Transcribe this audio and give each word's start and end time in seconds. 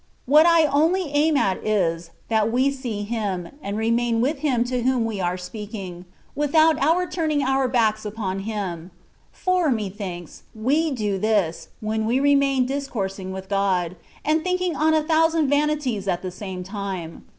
What 0.25 0.47
I 0.47 0.65
only 0.65 1.09
aim 1.11 1.37
at 1.37 1.63
is, 1.63 2.09
that 2.27 2.51
we 2.51 2.71
see 2.71 3.03
Him, 3.03 3.49
and 3.61 3.77
re 3.77 3.91
main 3.91 4.19
with 4.19 4.39
Him 4.39 4.63
to 4.63 4.81
whom 4.81 5.05
we 5.05 5.21
are 5.21 5.37
speaking, 5.37 6.05
with 6.33 6.55
out 6.55 6.79
our 6.81 7.05
turning 7.05 7.43
our 7.43 7.67
backs 7.67 8.03
upon 8.03 8.39
Him; 8.39 8.89
for, 9.31 9.69
me 9.69 9.91
thinks, 9.91 10.41
we 10.55 10.89
do 10.89 11.19
this, 11.19 11.67
when 11.81 12.07
we 12.07 12.19
remain 12.19 12.65
discoursing 12.65 13.31
with 13.31 13.47
God, 13.47 13.95
and 14.25 14.43
thinking 14.43 14.75
on 14.75 14.95
a 14.95 15.03
thousand 15.03 15.49
vanities 15.49 16.07
at 16.07 16.23
the 16.23 16.31
same 16.31 16.63
time. 16.63 17.23